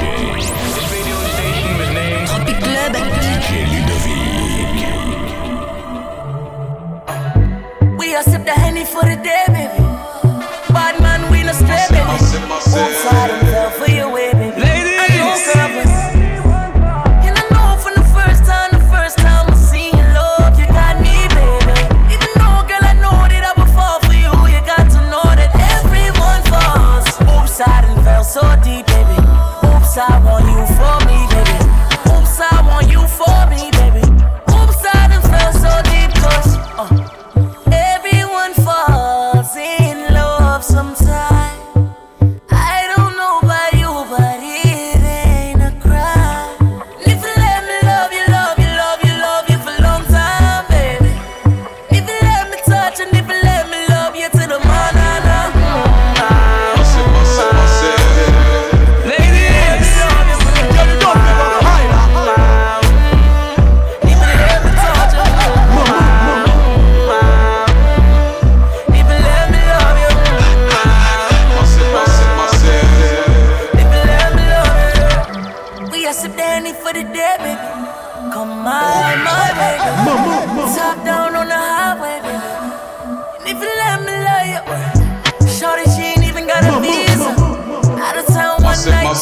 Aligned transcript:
This 0.00 0.50
named 1.96 2.28
Club 2.28 2.94
DJ 3.14 3.48
Ludovic. 3.72 4.78
We 7.98 8.06
all 8.16 8.22
sip 8.22 8.42
the 8.44 8.54
honey 8.54 8.84
for 8.84 9.02
the 9.02 9.16
day. 9.22 9.39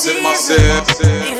myself. 0.06 0.22
myself. 0.22 1.37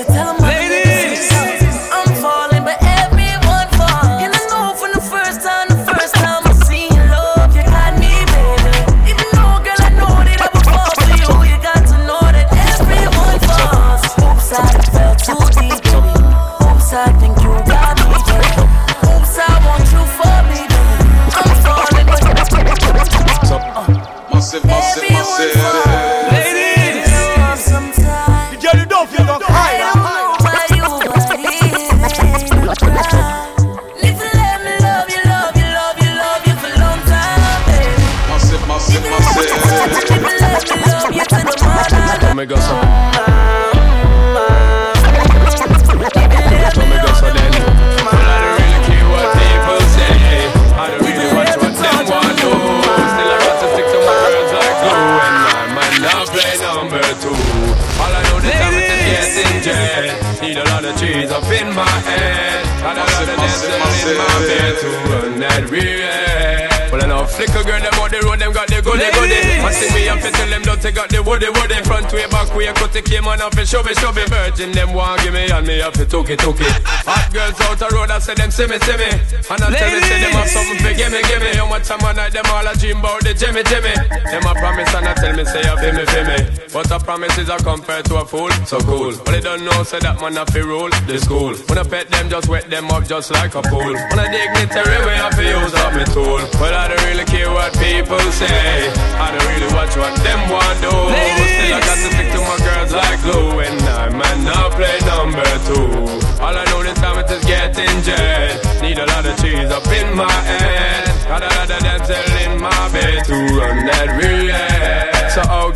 mountain 64.15 64.75
to 64.81 64.89
run 65.11 65.41
that 65.41 65.71
real. 65.71 66.91
Well, 66.91 67.03
I 67.03 67.07
know 67.07 67.27
flicker 67.27 67.63
girl, 67.65 67.81
them 67.81 67.95
out 67.95 68.11
the 68.11 68.21
road, 68.25 68.39
them 68.39 68.53
got 68.53 68.69
the 68.69 68.81
good 68.81 69.18
see 69.73 69.91
me, 69.95 70.09
up 70.09 70.21
tell 70.21 70.49
them 70.49 70.63
don't 70.63 70.81
take 70.81 70.99
out 70.99 71.09
the 71.09 71.23
woody 71.23 71.49
woody 71.49 71.79
Front 71.85 72.13
way 72.13 72.27
back 72.29 72.49
way 72.55 72.73
cut 72.73 72.93
the 72.93 73.03
came 73.03 73.27
on 73.27 73.41
up 73.41 73.55
and 73.55 73.69
shove 73.69 73.87
it 73.87 73.99
shove 73.99 74.19
it 74.19 74.29
Virgin 74.29 74.73
them 74.73 74.93
want 74.93 75.23
give 75.23 75.35
me 75.35 75.51
and 75.51 75.67
me 75.67 75.79
have 75.79 75.93
to 75.95 76.07
took 76.07 76.31
it 76.31 76.39
took 76.39 76.61
it 76.61 76.73
Hot 77.09 77.33
girls 77.33 77.61
out 77.61 77.79
the 77.79 77.89
road 77.95 78.11
I 78.11 78.19
say 78.19 78.35
them 78.35 78.51
see 78.51 78.67
me. 78.67 78.79
See 78.79 78.97
me 78.97 79.11
And 79.51 79.61
I 79.65 79.69
tell 79.75 79.91
me, 79.91 80.01
say 80.05 80.21
them 80.21 80.33
have 80.37 80.49
something 80.49 80.79
for 80.79 80.95
gimme, 80.95 81.21
gimme. 81.25 81.51
How 81.57 81.67
much 81.69 81.89
time 81.89 82.05
I 82.05 82.13
night 82.13 82.33
them 82.33 82.47
all 82.53 82.67
a 82.67 82.73
dream 82.77 83.01
about 83.01 83.25
the 83.25 83.33
Jimmy, 83.35 83.65
Jimmy. 83.65 83.95
Them 84.29 84.45
a 84.45 84.53
promise 84.55 84.93
and 84.95 85.09
I 85.09 85.15
tell 85.15 85.35
me, 85.35 85.45
say 85.45 85.65
you 85.65 85.77
feel 85.81 85.95
me, 85.97 86.05
feel 86.07 86.27
me. 86.29 86.39
But 86.73 86.91
a 86.93 86.99
promise 87.01 87.37
is 87.39 87.49
a 87.49 87.57
compared 87.59 88.05
to 88.07 88.21
a 88.21 88.25
fool, 88.25 88.51
so 88.69 88.79
cool. 88.85 89.17
But 89.25 89.33
they 89.33 89.41
don't 89.41 89.65
know, 89.65 89.83
say 89.83 89.99
that 90.01 90.21
man 90.21 90.37
a 90.37 90.45
fi 90.47 90.61
rule 90.61 90.91
the 91.09 91.19
school. 91.19 91.57
When 91.67 91.79
I 91.79 91.85
pet 91.85 92.09
them, 92.13 92.29
just 92.29 92.49
wet 92.49 92.69
them 92.71 92.91
up 92.93 93.09
just 93.09 93.31
like 93.33 93.55
a 93.55 93.63
pool. 93.63 93.93
When 93.93 94.19
I 94.21 94.29
dignitary 94.29 95.01
way, 95.05 95.17
I 95.17 95.31
fi 95.33 95.49
use 95.49 95.75
up 95.75 95.93
me 95.97 96.05
tool. 96.13 96.41
But 96.61 96.75
I 96.75 96.89
don't 96.89 97.05
really 97.09 97.25
care 97.25 97.51
what 97.51 97.73
people 97.81 98.21
say. 98.37 98.93
I 99.17 99.33
don't 99.33 99.49
really 99.49 99.58
watch 99.75 99.97
what 99.97 100.15
them 100.23 100.51
want 100.51 100.81
do. 100.81 100.91
Still 100.91 101.75
I 101.75 101.81
got 101.81 101.99
to 101.99 102.28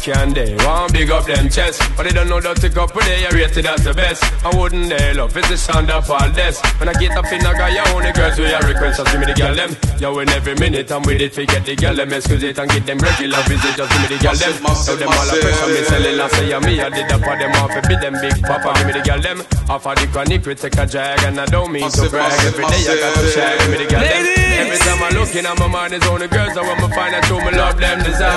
can 0.03 0.35
they 0.35 0.55
want 0.67 0.93
big 0.93 1.11
up 1.11 1.25
them 1.25 1.49
chest? 1.49 1.81
But 1.97 2.05
they 2.05 2.11
don't 2.11 2.29
know 2.29 2.41
that 2.41 2.59
take 2.59 2.77
up 2.77 2.95
when 2.95 3.07
they 3.07 3.25
are 3.25 3.31
rated 3.31 3.67
as 3.67 3.85
the 3.85 3.95
best. 3.95 4.23
I 4.45 4.51
wouldn't 4.51 4.91
they 4.91 5.15
love 5.15 5.37
it, 5.37 5.47
the 5.47 5.57
sound 5.57 5.91
of 5.91 6.11
all 6.11 6.29
this. 6.35 6.59
When 6.83 6.91
I 6.91 6.95
get 6.99 7.15
up 7.15 7.31
in 7.31 7.39
a 7.47 7.55
guy, 7.55 7.71
you 7.71 7.87
only 7.95 8.11
girls 8.11 8.37
with 8.37 8.51
your 8.51 8.67
request, 8.67 8.99
just 8.99 9.09
give 9.15 9.21
me 9.23 9.27
the 9.31 9.39
girl 9.39 9.55
them. 9.55 9.71
Yo, 10.03 10.19
in 10.19 10.29
every 10.31 10.59
minute 10.59 10.91
I'm 10.91 11.03
with 11.07 11.23
it, 11.23 11.33
forget 11.35 11.65
the 11.65 11.77
girl 11.77 11.95
them, 11.95 12.13
excuse 12.13 12.43
it 12.43 12.59
and 12.59 12.69
get 12.69 12.85
them 12.85 12.99
regular 12.99 13.43
visit, 13.47 13.79
just 13.79 13.91
give 13.95 14.03
me 14.03 14.09
the 14.11 14.19
girl 14.19 14.35
them. 14.35 14.55
So 14.75 14.97
them 14.99 15.09
all 15.09 15.31
a 15.31 15.35
pressure 15.39 15.71
me 15.71 15.83
selling, 15.87 16.19
I 16.19 16.29
say, 16.35 16.51
yeah, 16.51 16.59
me, 16.59 16.81
I 16.83 16.91
did 16.91 17.07
that 17.07 17.23
for 17.23 17.37
them 17.39 17.55
off, 17.63 17.75
be 17.87 17.95
them 17.95 18.19
big 18.19 18.43
papa, 18.43 18.75
give 18.83 18.87
me 18.91 18.93
the 18.99 19.03
girl 19.07 19.23
them. 19.23 19.39
Off 19.71 19.87
of 19.87 19.95
the 19.95 20.07
chronic, 20.11 20.43
we 20.43 20.59
take 20.59 20.77
a 20.77 20.85
drag, 20.85 21.23
and 21.23 21.39
I 21.39 21.47
don't 21.47 21.71
mean 21.71 21.89
to 21.89 22.11
brag. 22.11 22.33
Every 22.43 22.67
day 22.67 22.83
I 22.91 22.99
got 22.99 23.15
to 23.15 23.27
share, 23.31 23.55
give 23.55 23.71
me 23.71 23.77
the 23.79 23.87
girl 23.87 24.03
them. 24.03 24.52
Every 24.53 24.79
time 24.79 25.03
I 25.03 25.11
look 25.17 25.35
in, 25.35 25.45
my 25.45 25.67
mind 25.67 25.95
is 25.95 26.05
on 26.07 26.21
the 26.21 26.29
girls, 26.29 26.57
I 26.57 26.63
want 26.63 26.81
to 26.81 26.89
find 26.89 27.15
out 27.15 27.25
who 27.25 27.41
me 27.41 27.57
love 27.57 27.79
them 27.79 28.03
desire. 28.05 28.37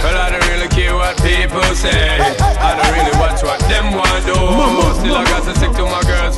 Well, 0.00 0.16
I 0.16 0.30
don't 0.30 0.46
really 0.48 0.68
care 0.68 0.94
what 0.94 1.16
people 1.20 1.62
say. 1.74 2.16
I 2.16 2.72
don't 2.78 2.92
really 2.96 3.16
watch 3.20 3.42
what 3.42 3.60
them 3.68 3.92
want 3.92 4.24
do. 4.24 4.38
Still 5.00 5.16
I 5.16 5.24
got 5.28 5.44
to 5.44 5.52
stick 5.54 5.72
to 5.76 5.84
my 5.84 6.02
girls 6.08 6.37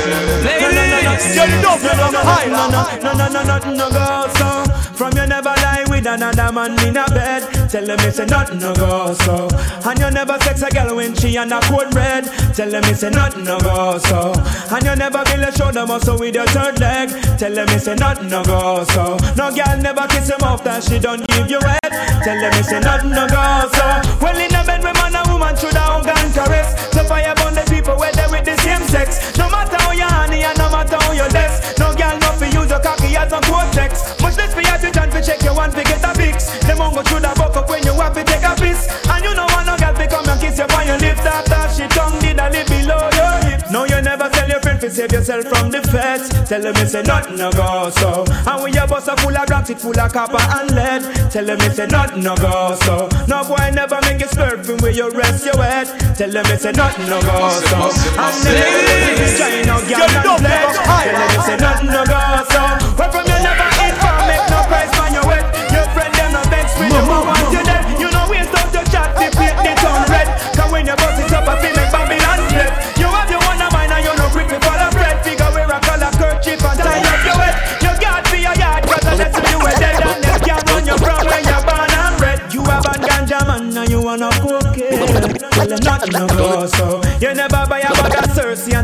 Yo, 1.41 1.47
you 1.47 1.61
don't 1.61 1.79
feel 1.81 1.97
no 1.97 2.19
high. 2.21 2.45
No, 2.45 2.69
no, 2.69 2.85
no, 3.01 3.13
no, 3.17 3.27
no, 3.33 3.43
nothing 3.43 3.75
no 3.77 3.89
go 3.89 4.29
so. 4.37 4.63
From 4.93 5.17
you 5.17 5.25
never 5.25 5.49
lie 5.49 5.83
with 5.89 6.05
another 6.05 6.51
man 6.51 6.77
in 6.85 6.95
a 6.97 7.05
bed. 7.09 7.41
Tell 7.69 7.83
them 7.83 7.97
it's 8.01 8.19
a 8.19 8.25
nothing 8.27 8.59
no 8.59 8.75
go 8.75 9.13
so. 9.25 9.47
And 9.89 9.97
you 9.99 10.11
never 10.11 10.37
sex 10.41 10.61
a 10.61 10.69
girl 10.69 10.95
when 10.95 11.15
she 11.15 11.35
on 11.37 11.51
a 11.51 11.59
cold 11.61 11.95
red. 11.95 12.25
Tell 12.53 12.69
them 12.69 12.83
it's 12.85 13.01
a 13.01 13.09
nothing 13.09 13.43
no 13.43 13.59
go 13.59 13.97
so. 13.97 14.33
And 14.69 14.85
you 14.85 14.95
never 14.95 15.25
feel 15.25 15.43
a 15.43 15.51
shoulder 15.51 15.87
muscle 15.87 16.19
with 16.19 16.35
your 16.35 16.45
third 16.47 16.79
leg. 16.79 17.09
Tell 17.39 17.51
them 17.53 17.67
it's 17.69 17.87
a 17.87 17.95
nothing 17.95 18.29
no 18.29 18.43
go 18.43 18.83
so. 18.93 19.17
No 19.35 19.49
girl 19.49 19.77
never 19.81 20.05
kiss 20.13 20.29
him 20.29 20.43
off 20.43 20.63
that 20.63 20.83
she 20.83 20.99
don't 20.99 21.25
give 21.27 21.49
you 21.49 21.59
head. 21.59 21.89
Tell 22.21 22.37
them 22.37 22.53
it's 22.53 22.71
a 22.71 22.79
nothing 22.81 23.09
no 23.09 23.25
go 23.25 23.65
so. 23.73 23.87
Well 24.21 24.37
in 24.37 24.53
a 24.53 24.61
bed, 24.63 24.83
we 24.85 24.93
man 24.93 25.15
and 25.15 25.27
woman 25.31 25.57
should 25.57 25.73
have 25.73 26.05
hug 26.05 26.07
and 26.13 26.33
caress. 26.35 26.77
So 26.93 27.03
fire 27.05 27.33
burn 27.33 27.55
the 27.55 27.65
people 27.65 27.97
where 27.97 28.11
they 28.13 28.27
with 28.29 28.45
the 28.45 28.55
same 28.61 28.85
sex. 28.85 29.30
Tell 46.51 46.59
them 46.61 46.75
it's 46.83 46.93
a 46.93 47.01
nothing 47.03 47.37
no 47.37 47.49
go 47.53 47.89
so. 47.91 48.25
And 48.27 48.61
when 48.61 48.73
your 48.73 48.85
bus 48.85 49.07
are 49.07 49.15
full 49.15 49.31
of 49.31 49.47
grams, 49.47 49.69
it 49.69 49.79
full 49.79 49.97
of 49.97 50.11
copper 50.11 50.35
and 50.35 50.75
lead. 50.75 51.31
Tell 51.31 51.45
them 51.45 51.57
it's 51.61 51.79
a 51.79 51.87
nothing 51.87 52.23
no 52.23 52.35
go 52.35 52.75
so. 52.83 53.07
No 53.25 53.47
boy 53.47 53.71
never 53.71 53.97
make 54.01 54.19
you 54.19 54.27
slurp 54.27 54.65
from 54.65 54.75
where 54.79 54.91
you 54.91 55.09
rest 55.11 55.45
your 55.45 55.55
head. 55.63 55.87
Tell 56.17 56.29
them 56.29 56.43
it's 56.47 56.65
a 56.65 56.73
nothing 56.73 57.07
no 57.07 57.21
go 57.21 57.47
so. 57.55 57.87
And 58.19 58.35
the 58.43 58.51
ladies 58.51 59.37
trying 59.39 59.63
girl 59.63 59.79
and 59.79 60.43
pledge. 60.43 60.75
Tell 60.75 61.15
them 61.15 61.31
it's 61.39 61.47
a 61.47 61.55
nothing 61.55 61.87
no 61.87 62.03
go 62.03 62.19
so. 62.51 62.61
Where 62.99 63.11
from 63.15 63.25
you 63.31 63.39
never 63.47 63.69
eat 63.87 63.95
for 63.95 64.11
make 64.27 64.45
no 64.51 64.59
price 64.67 65.00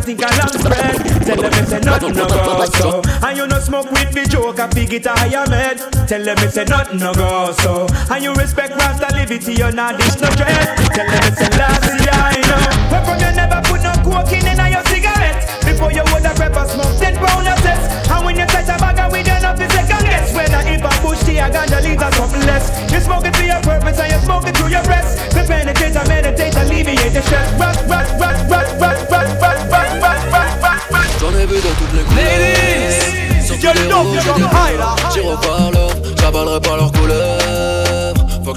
think 0.07 0.21
a 0.23 0.31
long 0.39 0.55
spread. 0.55 0.95
Tell 1.27 1.35
them 1.35 1.53
it's 1.59 1.71
a 1.73 1.79
nothing 1.81 2.15
no 2.15 2.27
go 2.27 2.65
so. 2.79 3.01
And 3.27 3.37
you 3.37 3.45
no 3.45 3.59
smoke 3.59 3.91
with 3.91 4.11
the 4.13 4.23
joke, 4.23 4.59
a 4.59 4.67
big 4.69 4.93
it 4.93 5.05
higher 5.05 5.45
med. 5.49 5.79
Tell 6.07 6.23
them 6.23 6.37
it's 6.39 6.55
a 6.55 6.63
nothing 6.63 6.99
no 6.99 7.13
go 7.13 7.51
so. 7.59 7.87
And 8.09 8.23
you 8.23 8.33
respect 8.33 8.75
Rasta 8.75 9.13
liberty, 9.13 9.55
you're 9.55 9.73
not 9.73 9.97
dish 9.99 10.15
no 10.21 10.29
dread. 10.31 10.77
Tell 10.95 11.07
them 11.11 11.23
it's 11.27 11.41
a 11.43 11.49
last 11.59 11.91
year, 11.99 12.15
I 12.15 12.39
know. 12.47 12.63
Where 12.87 13.03
from 13.03 13.19
you 13.19 13.31
never 13.35 13.59
put 13.67 13.76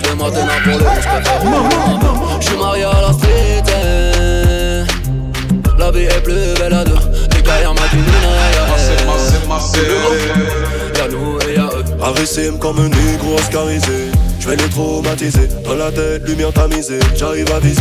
que 0.00 0.08
les 0.08 0.14
matins 0.14 0.46
pour 0.64 0.78
les 0.78 0.86
rouges 0.86 1.06
préfèrent 1.06 2.40
J'suis 2.40 2.56
marié 2.56 2.84
à 2.84 3.00
la 3.00 3.12
street 3.12 3.62
eh. 3.68 4.84
La 5.78 5.90
vie 5.90 6.04
est 6.04 6.22
plus 6.22 6.54
belle 6.58 6.72
à 6.72 6.84
deux. 6.84 6.92
Les 7.34 7.42
carrières 7.42 7.74
m'a 7.74 7.80
dit 7.92 7.98
Y'a 10.96 11.08
nous 11.08 11.38
et 11.48 11.54
y'a 11.54 11.64
eux. 11.64 11.84
Arissime 12.02 12.58
comme 12.58 12.78
un 12.78 12.88
négro 12.88 13.34
oscarisé. 13.36 14.10
Je 14.38 14.48
vais 14.48 14.56
les 14.56 14.68
traumatiser. 14.68 15.48
Dans 15.64 15.74
la 15.74 15.90
tête, 15.90 16.26
lumière 16.26 16.52
tamisée. 16.52 17.00
J'arrive 17.16 17.52
à 17.52 17.60
viser. 17.60 17.80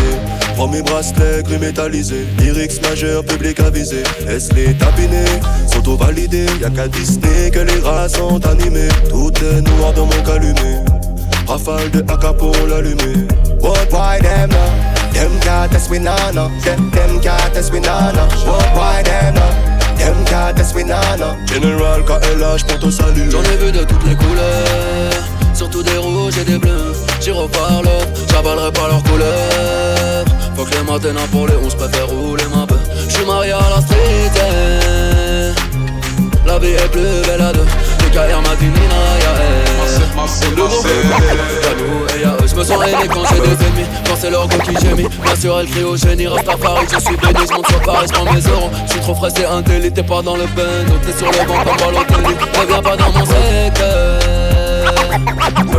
Prends 0.55 0.67
mes 0.67 0.81
bracelets 0.81 1.43
gris 1.43 1.57
métallisés 1.57 2.25
Lyrics 2.39 2.81
majeurs, 2.81 3.23
public 3.23 3.59
avisé. 3.59 4.03
Laisse-les 4.25 4.73
tapiner, 4.73 5.25
s'auto-valider? 5.71 6.47
Y'a 6.61 6.69
qu'à 6.69 6.87
Disney 6.87 7.51
que 7.51 7.59
les 7.59 7.79
rats 7.79 8.09
sont 8.09 8.45
animés. 8.45 8.89
Tout 9.09 9.31
est 9.43 9.61
noir 9.61 9.93
dans 9.93 10.05
mon 10.05 10.23
calumet 10.23 10.83
Rafale 11.49 11.89
de 11.89 11.99
AK 12.01 12.37
pour 12.37 12.55
l'allumer 12.69 13.25
What 13.59 13.91
why 13.91 14.19
them 14.21 14.51
now? 14.51 15.11
Them 15.11 15.31
can't 15.41 15.71
test 15.71 15.89
we 15.89 15.97
nana. 15.97 16.47
Them 16.63 16.91
them 16.91 17.17
nana. 17.17 17.41
Them? 17.57 17.81
Them 19.97 20.87
nana. 20.87 21.37
General 21.47 22.03
KLH 22.05 22.65
pour 22.67 22.79
ton 22.79 22.91
salut 22.91 23.31
J'en 23.31 23.41
ai 23.41 23.57
vu 23.57 23.71
de 23.71 23.83
toutes 23.83 24.05
les 24.05 24.15
couleurs 24.15 25.23
Surtout 25.55 25.81
des 25.81 25.97
rouges 25.97 26.37
et 26.37 26.45
des 26.45 26.59
bleus 26.59 26.93
au 27.31 27.47
par 27.47 27.81
l'autre, 27.81 28.07
j'avalerai 28.31 28.71
pas 28.71 28.87
leurs 28.87 29.03
couleurs 29.03 30.25
Faut 30.55 30.65
que 30.65 30.71
les 30.71 30.83
matins 30.83 31.27
pour 31.31 31.47
les 31.47 31.55
11 31.55 31.73
préfèrent 31.73 32.09
rouler 32.09 32.45
ma 32.55 32.67
peu 32.67 32.77
J'suis 33.07 33.25
marié 33.25 33.53
à 33.53 33.69
la 33.75 33.81
street 33.81 34.31
eh. 34.35 35.53
La 36.47 36.59
vie 36.59 36.73
est 36.73 36.91
plus 36.91 37.21
belle 37.25 37.41
à 37.41 37.51
deux 37.53 37.65
Les 38.03 38.11
carrières 38.11 38.41
matinina 38.43 39.68
Le 40.19 42.15
et 42.17 42.21
y'a 42.21 42.33
eux 42.33 42.47
J'me 42.47 42.63
sens 42.63 42.83
aîné 42.83 43.07
quand 43.07 43.23
j'ai 43.29 43.39
des 43.39 43.65
ennemis. 43.65 43.87
Quand 44.05 44.15
c'est 44.19 44.29
leur 44.29 44.47
go 44.47 44.57
qui 44.57 44.75
gémit 44.85 45.07
Bien 45.23 45.35
sûr 45.35 45.59
elle 45.59 45.69
crie 45.69 45.83
au 45.83 45.95
génie. 45.95 46.27
Rastafari 46.27 46.85
je 46.91 46.99
suis 46.99 47.15
béni 47.15 47.47
J'monte 47.47 47.67
sur 47.67 47.81
Paris 47.81 48.07
j'prends 48.09 48.25
mes 48.25 48.41
euros. 48.41 48.69
J'suis 48.87 48.99
trop 48.99 49.15
frais 49.15 49.29
c'est 49.35 49.45
un 49.45 49.61
délit 49.61 49.91
T'es 49.91 50.03
pas 50.03 50.21
dans 50.21 50.35
le 50.35 50.45
bendo 50.47 50.93
T'es 51.05 51.13
sur 51.17 51.31
le 51.31 51.47
banc 51.47 51.63
comme 51.63 51.77
Balotelli 51.77 52.35
Reviens 52.59 52.81
pas 52.81 52.97
dans 52.97 53.11
mon 53.11 53.25
secteur 53.25 54.19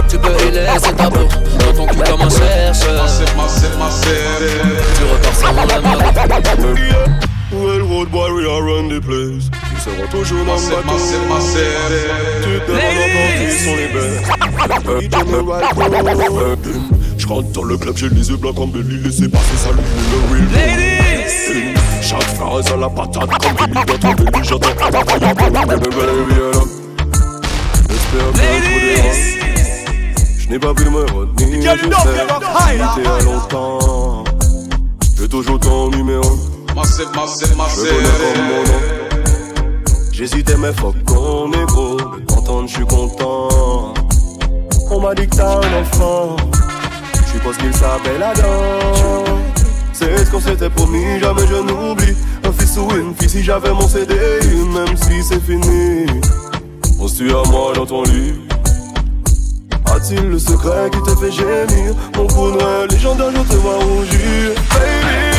Tu 0.09 0.19
peux 0.19 0.49
y 0.49 0.51
laisser 0.53 0.93
ta 0.95 1.11
peau 1.11 1.29
Dans 1.59 1.73
ton 1.77 1.87
cul 1.87 2.01
comme 2.11 2.23
un 2.23 2.31
chercheur. 2.31 3.07
Tu 4.97 5.05
repars 5.05 5.35
sans 5.35 5.53
mon 5.53 5.69
amour. 5.69 6.01
Well, 7.53 7.81
road 7.81 8.11
boy, 8.13 8.33
we 8.33 8.47
are 8.47 8.63
run 8.63 8.89
the 8.89 9.01
place. 9.01 9.51
Seront 9.81 10.07
toujours 10.11 10.45
dans 10.45 10.57
le 10.57 10.61
bateau. 10.71 10.99
Tu 12.43 12.61
te 12.61 12.71
demandes 12.71 13.35
qui 13.39 13.49
sont 13.65 13.77
les 13.77 13.89
bêtes. 13.89 15.11
General 15.11 16.59
Je 17.17 17.27
rentre 17.27 17.51
dans 17.53 17.63
le 17.63 17.79
club, 17.79 17.97
j'ai 17.97 18.11
les 18.11 18.29
yeux 18.29 18.37
blancs 18.37 18.57
comme 18.57 18.71
Billy. 18.73 19.03
Laissez 19.03 19.29
passer, 19.29 19.57
salut, 19.57 19.79
le 20.13 20.19
real. 20.35 20.45
Ladies! 20.53 21.75
Chaque 22.03 22.23
phrase 22.23 22.71
à 22.73 22.77
la 22.77 22.91
patate 22.91 23.31
comme 23.39 23.55
Billy 23.67 23.87
dans 23.87 23.99
ton 23.99 24.13
Billy. 24.13 24.45
J'entends. 24.45 24.69
J'espère 27.89 28.33
que 28.33 28.41
je 30.39 30.49
n'ai 30.51 30.59
pas 30.59 30.75
pu 30.75 30.91
me 30.91 31.01
retenir. 31.01 31.77
Je 31.77 31.89
sais, 31.89 33.07
à 33.07 33.23
longtemps. 33.23 34.25
J'ai 35.17 35.29
toujours 35.29 35.59
ton 35.59 35.89
numéro. 35.91 36.39
Massive, 36.75 37.07
massive, 37.15 37.49
Je 37.49 37.89
connais 37.89 38.35
comme 38.35 38.45
mon 38.45 38.63
nom. 38.65 39.10
J'hésitais 40.21 40.59
mais 40.59 40.71
faut 40.75 40.93
qu'on 41.07 41.51
est 41.51 41.65
gros. 41.65 41.97
De 41.97 42.67
je 42.67 42.75
suis 42.75 42.85
content. 42.85 43.95
On 44.91 45.01
m'a 45.01 45.15
dit 45.15 45.27
que 45.27 45.37
t'as 45.37 45.57
un 45.57 45.81
enfant. 45.81 46.37
Je 47.25 47.33
suppose 47.33 47.57
qu'il 47.57 47.73
s'appelle 47.73 48.23
Adam. 48.23 49.25
C'est 49.95 50.27
ce 50.27 50.31
qu'on 50.31 50.41
s'était 50.41 50.69
promis, 50.69 51.19
jamais 51.21 51.47
je 51.49 51.55
n'oublie. 51.55 52.15
Un 52.45 52.53
fils 52.53 52.77
ou 52.77 52.91
une 52.95 53.15
fille 53.15 53.31
si 53.31 53.43
j'avais 53.43 53.73
mon 53.73 53.89
CD 53.89 54.15
Même 54.75 54.95
si 54.95 55.23
c'est 55.23 55.41
fini. 55.41 56.05
On 57.01 57.09
se 57.09 57.17
tue 57.17 57.31
à 57.31 57.43
moi 57.49 57.73
dans 57.75 57.87
ton 57.87 58.03
lit? 58.03 58.35
A-t-il 59.87 60.29
le 60.29 60.39
secret 60.39 60.91
qui 60.93 61.01
te 61.03 61.17
fait 61.19 61.33
gémir? 61.33 61.95
Mon 62.19 62.27
coup 62.27 62.51
noir 62.51 62.87
légendaire 62.91 63.31
je 63.35 63.55
te 63.55 63.57
vois 63.57 63.79
rougir. 63.79 64.51
Baby 64.69 65.30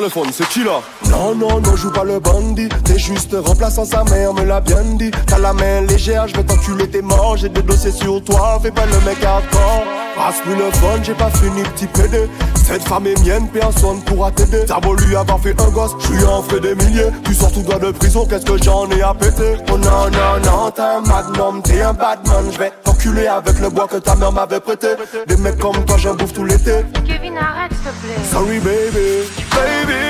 le, 0.00 0.08
fond, 0.08 0.22
c'est 0.32 0.48
qui 0.48 0.64
là 0.64 0.80
Non, 1.10 1.34
non, 1.34 1.60
non, 1.60 1.76
joue 1.76 1.90
pas 1.90 2.04
le 2.04 2.18
bandit. 2.18 2.68
T'es 2.84 2.98
juste 2.98 3.36
remplaçant 3.38 3.84
sa 3.84 4.04
mère, 4.04 4.32
me 4.32 4.44
l'a 4.44 4.60
bien 4.60 4.82
dit. 4.96 5.10
T'as 5.26 5.38
la 5.38 5.52
main 5.52 5.82
légère, 5.82 6.26
je 6.28 6.36
vais 6.36 6.44
t'enculer, 6.44 6.88
t'es 6.88 7.02
mort 7.02 7.36
J'ai 7.36 7.48
des 7.48 7.62
dossiers 7.62 7.92
sur 7.92 8.22
toi, 8.24 8.58
fais 8.62 8.70
pas 8.70 8.86
le 8.86 8.98
mec 9.04 9.22
hardcore 9.22 9.84
Passe-moi 10.16 10.56
le 10.56 10.70
fun, 10.72 11.02
j'ai 11.02 11.14
pas 11.14 11.30
fini 11.30 11.62
petit 11.62 11.86
pédé. 11.86 12.28
Cette 12.54 12.82
femme 12.82 13.06
est 13.06 13.20
mienne, 13.24 13.48
personne 13.52 14.00
pourra 14.02 14.30
t'aider. 14.30 14.64
T'as 14.66 14.80
lui 14.80 15.16
avoir 15.16 15.40
fait 15.40 15.60
un 15.60 15.70
gosse, 15.70 15.92
je 16.00 16.06
suis 16.06 16.24
en 16.24 16.42
frais 16.42 16.60
des 16.60 16.74
milliers. 16.74 17.10
Tu 17.24 17.34
sors 17.34 17.52
tout 17.52 17.62
droit 17.62 17.78
de 17.78 17.90
prison, 17.90 18.26
qu'est-ce 18.26 18.46
que 18.46 18.62
j'en 18.62 18.88
ai 18.90 19.02
à 19.02 19.14
péter? 19.14 19.56
Oh 19.72 19.78
non, 19.78 20.10
non, 20.10 20.40
non, 20.44 20.70
t'es 20.70 20.82
un 20.82 21.00
magnum, 21.00 21.62
t'es 21.62 21.82
un 21.82 21.92
badman 21.92 22.44
Je 22.52 22.58
vais 22.58 22.72
avec 23.10 23.58
le 23.58 23.68
bois 23.68 23.88
que 23.88 23.96
ta 23.96 24.14
mère 24.14 24.30
m'avait 24.30 24.60
prêté. 24.60 24.88
Des 25.26 25.36
mecs 25.36 25.58
comme 25.58 25.84
toi, 25.84 25.96
j'en 25.98 26.14
bouffe 26.14 26.32
tout 26.32 26.44
l'été. 26.44 26.84
Kevin, 27.04 27.36
arrête 27.36 27.72
s'il 27.72 27.82
te 27.82 27.90
plaît. 28.00 28.24
Sorry 28.30 28.60
baby, 28.60 29.24
baby 29.50 30.02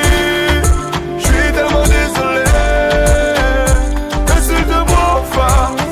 Je 1.19 1.25
suis 1.25 1.53
tellement 1.55 1.85
désolé. 1.85 2.45
Insulte-moi 4.37 5.05
en 5.17 5.23
face 5.33 5.87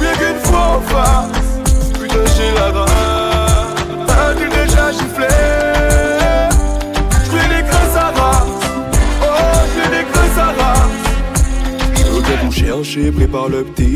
Rien 0.00 0.12
qu'une 0.12 0.40
fois 0.44 0.66
en 0.76 0.80
face 0.80 2.00
Putain 2.00 2.24
j'ai 2.36 2.52
la 2.54 2.70
grâce 2.70 2.90
As-tu 4.08 4.48
déjà 4.48 4.92
giflé. 4.92 5.26
Oh 12.48 12.50
chercher, 12.50 13.10
prépare 13.10 13.48
le 13.48 13.64
petit 13.64 13.95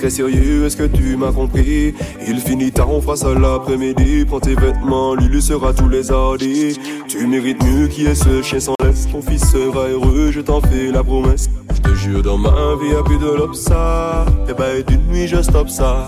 très 0.00 0.08
sérieux, 0.08 0.64
est-ce 0.64 0.78
que 0.78 0.84
tu 0.84 1.14
m'as 1.14 1.30
compris? 1.30 1.94
Il 2.26 2.40
finit 2.40 2.72
tard, 2.72 2.90
on 2.90 3.02
fera 3.02 3.16
ça 3.16 3.34
l'après-midi. 3.34 4.24
Prends 4.24 4.40
tes 4.40 4.54
vêtements, 4.54 5.14
Lulu 5.14 5.42
sera 5.42 5.74
tous 5.74 5.90
les 5.90 6.10
hardis. 6.10 6.80
Tu 7.06 7.26
mérites 7.26 7.62
mieux 7.62 7.86
qui 7.86 8.06
est 8.06 8.14
ce 8.14 8.40
chien 8.40 8.60
sans 8.60 8.72
laisse. 8.82 9.06
Ton 9.12 9.20
fils 9.20 9.44
sera 9.50 9.88
heureux, 9.88 10.30
je 10.32 10.40
t'en 10.40 10.62
fais 10.62 10.90
la 10.90 11.04
promesse. 11.04 11.50
Je 11.74 11.80
te 11.82 11.94
jure 11.94 12.22
dans 12.22 12.38
ma 12.38 12.50
vie 12.80 12.92
y'a 12.94 13.02
plus 13.02 13.18
de 13.18 13.26
l'obsa 13.26 14.24
Et 14.48 14.54
bah 14.54 14.74
et 14.78 14.82
d'une 14.82 15.06
nuit 15.06 15.28
je 15.28 15.42
stoppe 15.42 15.68
ça. 15.68 16.06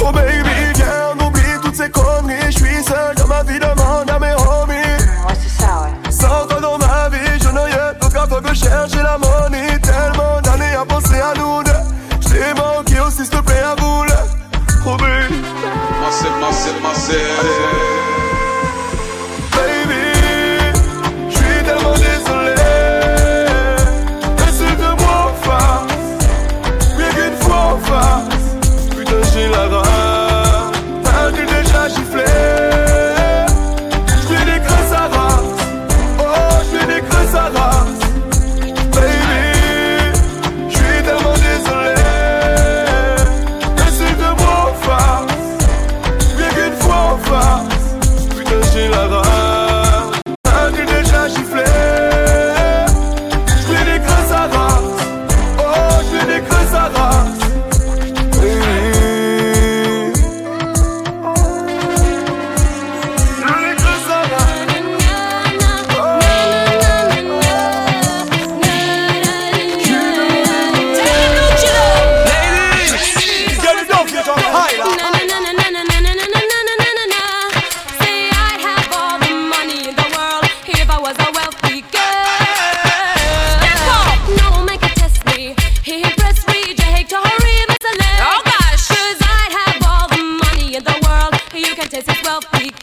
Oh 0.00 0.10
baby 0.12 0.48
viens 0.74 0.86
on 1.12 1.26
oublie 1.26 1.42
toutes 1.62 1.76
ces 1.76 1.90
conneries. 1.90 2.46
Je 2.46 2.56
suis 2.56 2.82
seul 2.82 3.14
dans 3.16 3.26
ma 3.26 3.42
vie 3.42 3.58
demande 3.58 4.08
à 4.08 4.18
mes 4.18 4.32
homies. 4.32 4.72
Ouais, 4.72 5.34
c'est 5.42 5.62
ça, 5.62 5.82
ouais. 5.84 6.10
sans 6.10 6.46
toi 6.48 6.60
dans 6.62 6.78
ma 6.78 7.10
vie, 7.10 7.38
je 7.42 7.48
n'aurais 7.48 7.94
aucun 8.02 8.26
fois 8.26 8.40
que 8.40 8.54
chercher 8.54 9.02
la 9.02 9.18
money 9.18 9.78
Tellement 9.82 10.40
d'années 10.42 10.74
à 10.80 10.84
penser 10.86 11.16
à 11.16 11.34
nous 11.38 11.63
Deus. 17.14 17.83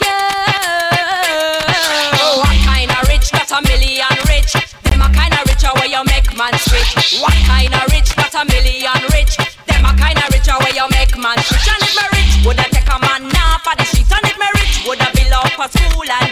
girl. 0.02 1.62
What 2.42 2.58
kind 2.66 2.92
of 2.92 3.02
rich 3.08 3.32
got 3.32 3.52
a 3.52 3.60
million 3.68 4.10
rich? 4.28 4.54
Them 4.84 5.02
a 5.02 5.08
kind 5.14 5.34
of 5.34 5.46
richer 5.48 5.72
where 5.78 5.90
you 5.90 6.04
make 6.06 6.30
man 6.38 6.54
switch. 6.58 7.22
What 7.22 7.38
kind 7.46 7.74
of 7.74 7.86
rich 7.94 8.16
got 8.16 8.34
a 8.36 8.44
million 8.46 9.02
rich? 9.14 9.38
Them 9.68 9.86
a 9.86 9.94
kind 9.98 10.18
of 10.18 10.28
richer 10.34 10.58
where 10.60 10.74
you 10.74 10.88
make 10.90 11.16
man 11.18 11.38
switch. 11.46 11.68
And 11.70 11.84
if 11.86 11.94
me 11.96 12.06
rich, 12.18 12.34
would 12.46 12.60
I 12.60 12.68
take 12.74 12.90
a 12.90 12.98
man 13.00 13.30
now 13.30 13.58
for 13.64 13.76
the 13.78 13.86
street? 13.86 14.12
And 14.12 14.26
if 14.26 14.38
me 14.38 14.48
rich, 14.60 14.84
would 14.88 15.00
I 15.02 15.12
build 15.14 15.34
up 15.34 15.60
a 15.60 15.68
school 15.70 16.10
and 16.10 16.31